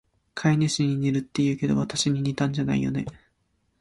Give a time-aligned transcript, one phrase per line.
[0.33, 3.05] 飼い主に似るって言うけど、わたしに似たんじゃないよね？